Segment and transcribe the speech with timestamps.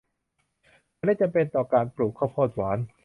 [0.97, 2.77] เมล็ดจำเป็นต่อการปลูกข้าวโพดหวาน